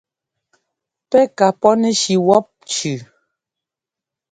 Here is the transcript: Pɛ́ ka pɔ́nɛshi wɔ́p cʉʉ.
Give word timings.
Pɛ́ 1.09 1.23
ka 1.37 1.47
pɔ́nɛshi 1.61 2.15
wɔ́p 2.27 2.45
cʉʉ. 2.71 2.95